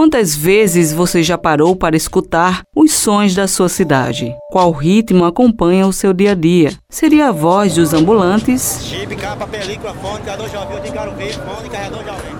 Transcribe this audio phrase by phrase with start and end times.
[0.00, 4.34] Quantas vezes você já parou para escutar os sons da sua cidade?
[4.50, 6.72] Qual ritmo acompanha o seu dia a dia?
[6.88, 8.80] Seria a voz dos ambulantes?
[8.82, 12.32] Chip, capa, película, fone, carregador jovem, de Garo Vivo, fone, carregador jovem.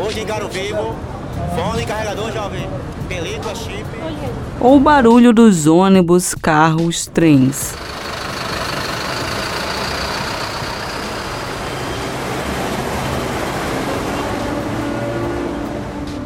[0.00, 0.96] Hoje em Garo Vivo,
[1.54, 2.66] fone, carregador jovem,
[3.06, 3.84] película, chip.
[4.58, 7.74] Ou o barulho dos ônibus, carros, trens?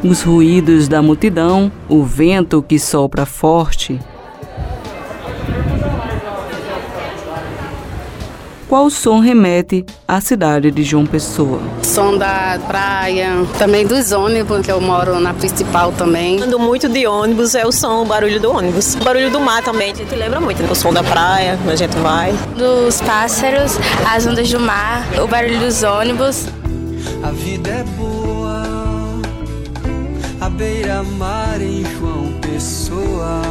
[0.09, 3.99] Os ruídos da multidão, o vento que sopra forte.
[8.69, 11.61] Qual som remete à cidade de João Pessoa?
[11.83, 16.43] Som da praia, também dos ônibus, que eu moro na principal também.
[16.43, 18.97] Ando muito de ônibus, é o som, o barulho do ônibus.
[18.97, 20.69] O barulho do mar também, a gente lembra muito, né?
[20.69, 22.33] O som da praia, a gente vai.
[22.59, 26.49] Dos pássaros, as ondas do mar, o barulho dos ônibus.
[27.23, 28.66] A vida é boa
[30.57, 33.43] beira-mar em João Pessoa.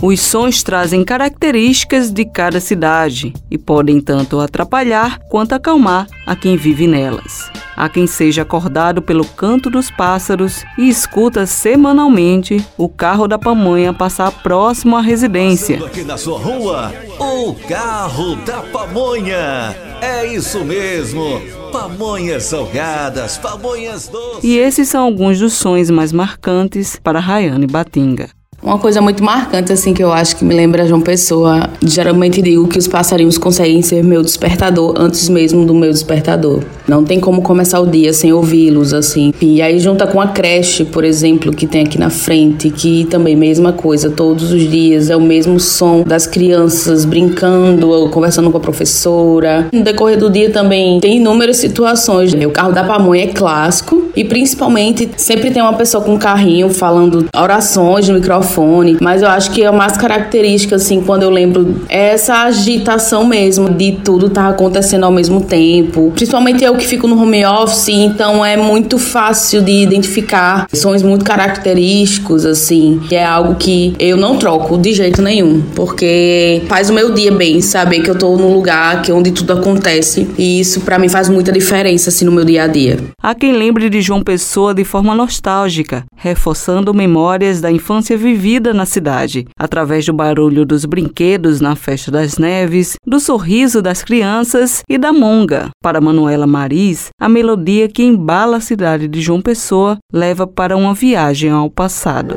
[0.00, 6.56] Os sons trazem características de cada cidade e podem tanto atrapalhar quanto acalmar a quem
[6.56, 7.50] vive nelas.
[7.76, 13.92] Há quem seja acordado pelo canto dos pássaros e escuta semanalmente o carro da pamonha
[13.92, 15.76] passar próximo à residência.
[15.76, 19.76] Passando aqui na sua rua, o carro da pamonha.
[20.00, 21.61] É isso mesmo.
[21.72, 24.44] Pamonhas salgadas, pamonhas doces.
[24.44, 28.28] E esses são alguns dos sons mais marcantes para Rayane Batinga.
[28.62, 32.68] Uma coisa muito marcante, assim, que eu acho que me lembra João Pessoa, geralmente digo
[32.68, 36.60] que os passarinhos conseguem ser meu despertador antes mesmo do meu despertador.
[36.86, 39.34] Não tem como começar o dia sem ouvi-los, assim.
[39.40, 43.34] E aí junta com a creche, por exemplo, que tem aqui na frente, que também
[43.34, 48.58] mesma coisa, todos os dias é o mesmo som das crianças brincando ou conversando com
[48.58, 49.66] a professora.
[49.72, 52.32] No decorrer do dia também tem inúmeras situações.
[52.32, 56.68] O carro da pamonha é clássico e principalmente sempre tem uma pessoa com um carrinho
[56.68, 58.51] falando orações no microfone
[59.00, 63.70] mas eu acho que a mais característica, assim, quando eu lembro, é essa agitação mesmo
[63.70, 66.12] de tudo tá acontecendo ao mesmo tempo.
[66.14, 71.24] Principalmente eu que fico no home office, então é muito fácil de identificar sons muito
[71.24, 73.00] característicos, assim.
[73.10, 77.60] É algo que eu não troco de jeito nenhum, porque faz o meu dia bem,
[77.60, 80.28] saber que eu tô num lugar que onde tudo acontece.
[80.36, 82.98] E isso para mim faz muita diferença, assim, no meu dia a dia.
[83.22, 88.74] Há quem lembre de João Pessoa de forma nostálgica, reforçando memórias da infância vivida vivida
[88.74, 94.82] na cidade, através do barulho dos brinquedos na Festa das Neves, do sorriso das crianças
[94.88, 95.70] e da monga.
[95.80, 100.92] Para Manuela Maris, a melodia que embala a cidade de João Pessoa leva para uma
[100.92, 102.36] viagem ao passado.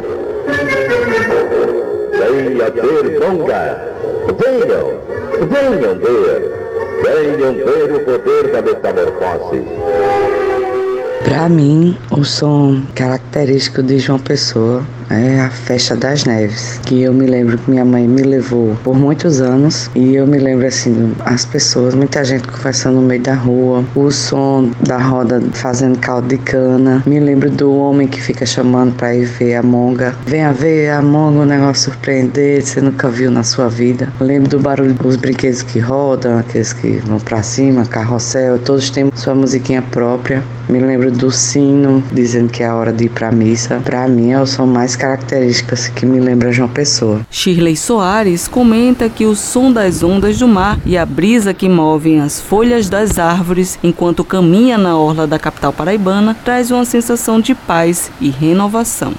[2.12, 3.96] Venha ver monga!
[4.38, 4.86] Venham!
[5.50, 6.54] Venham ver!
[7.02, 10.15] Venham ver o poder da metamorfose!
[11.26, 17.14] Para mim, o som característico de João Pessoa é a Festa das Neves, que eu
[17.14, 21.14] me lembro que minha mãe me levou por muitos anos e eu me lembro assim,
[21.26, 26.28] as pessoas, muita gente conversando no meio da rua, o som da roda fazendo caldo
[26.28, 30.52] de cana, me lembro do homem que fica chamando para ir ver a monga, venha
[30.54, 34.12] ver a monga, um negócio surpreendente, você nunca viu na sua vida.
[34.20, 39.12] Lembro do barulho dos brinquedos que rodam, aqueles que vão para cima, carrossel, todos têm
[39.16, 40.44] sua musiquinha própria.
[40.68, 43.82] Me lembro do sino dizendo que é a hora de ir para missa.
[43.84, 47.22] Para mim é o som mais características que me lembra João Pessoa.
[47.32, 52.22] Shirley Soares comenta que o som das ondas do mar e a brisa que movem
[52.22, 57.56] as folhas das árvores enquanto caminha na orla da capital paraibana traz uma sensação de
[57.56, 59.14] paz e renovação.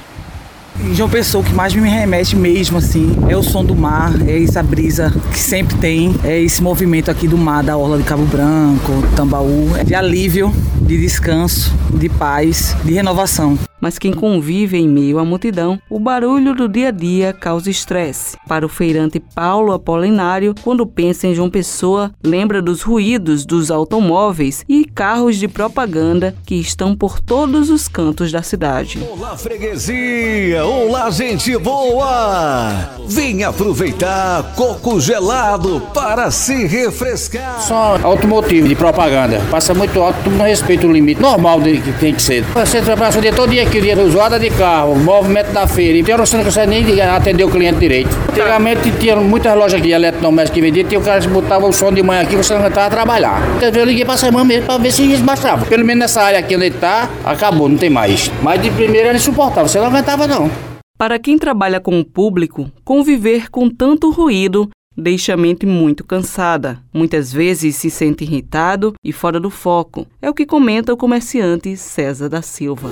[0.93, 4.43] João Pessoa, o que mais me remete mesmo, assim, é o som do mar, é
[4.43, 8.25] essa brisa que sempre tem, é esse movimento aqui do mar, da orla de Cabo
[8.25, 10.55] Branco, Tambaú, é de alívio,
[10.87, 16.55] de descanso, de paz, de renovação mas quem convive em meio à multidão, o barulho
[16.57, 18.37] do dia a dia causa estresse.
[18.49, 24.65] Para o feirante Paulo Apolinário, quando pensa em João Pessoa, lembra dos ruídos dos automóveis
[24.69, 28.99] e carros de propaganda que estão por todos os cantos da cidade.
[29.09, 30.65] Olá, freguesia!
[30.65, 32.91] Olá, gente boa!
[33.06, 37.62] Vem aproveitar coco gelado para se refrescar.
[37.62, 39.41] Só automotivo de propaganda.
[39.49, 42.43] Passa muito alto, tu não respeita o limite normal de que tem que ser.
[42.55, 45.99] Você trabalha o dia todo dia queria usada de carro, movimento da feira.
[45.99, 48.11] Então você não consegue nem atender o cliente direito.
[48.31, 51.93] Antigamente tinha muitas lojas aqui, eletrodomésticos que vendiam, tinha o cara que botava o som
[51.93, 53.40] de manhã aqui, você não aguentava trabalhar.
[53.56, 55.64] Então eu liguei pra semana mesmo pra ver se isso bastava.
[55.67, 58.31] Pelo menos nessa área aqui onde ele tá, acabou, não tem mais.
[58.43, 60.50] Mas de primeira era insuportável, você não aguentava não.
[60.99, 66.78] Para quem trabalha com o público, conviver com tanto ruído deixa a mente muito cansada.
[66.93, 70.06] Muitas vezes se sente irritado e fora do foco.
[70.22, 72.88] É o que comenta o comerciante César da Silva.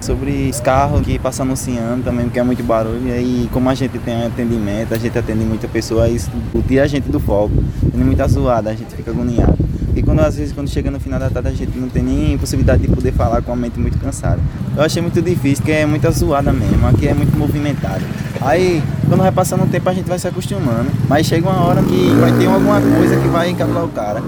[0.00, 3.08] sobre os carros que passam anunciando também, porque é muito barulho.
[3.20, 6.30] E como a gente tem atendimento, a gente atende muita pessoa, isso
[6.66, 7.52] tira a gente do foco.
[7.92, 9.58] Tem muita zoada, a gente fica agoniado.
[10.00, 12.38] E quando às vezes quando chega no final da tarde a gente não tem nem
[12.38, 14.40] possibilidade de poder falar com a mente muito cansada.
[14.74, 18.02] Eu achei muito difícil, porque é muita zoada mesmo, aqui é muito movimentado.
[18.40, 21.82] Aí, quando vai passando o tempo a gente vai se acostumando, mas chega uma hora
[21.82, 24.22] que vai ter alguma coisa que vai encablar o cara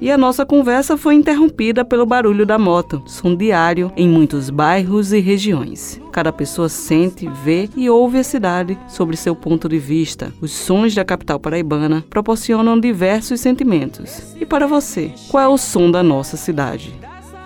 [0.00, 5.12] e a nossa conversa foi interrompida pelo barulho da moto, som diário em muitos bairros
[5.12, 6.00] e regiões.
[6.12, 10.32] Cada pessoa sente, vê e ouve a cidade sobre seu ponto de vista.
[10.40, 14.34] Os sons da capital paraibana proporcionam diversos sentimentos.
[14.40, 16.94] E para você, qual é o som da nossa cidade?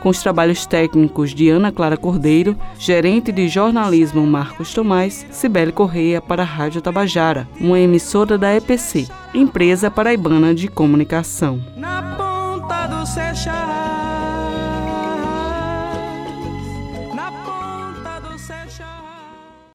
[0.01, 6.21] com os trabalhos técnicos de Ana Clara Cordeiro, gerente de jornalismo Marcos Tomás, Cibele Correia
[6.21, 11.61] para a Rádio Tabajara, uma emissora da EPC, Empresa Paraibana de Comunicação.
[13.07, 14.10] Seixas